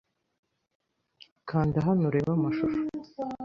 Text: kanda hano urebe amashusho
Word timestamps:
kanda 1.49 1.77
hano 1.85 2.03
urebe 2.09 2.31
amashusho 2.37 2.79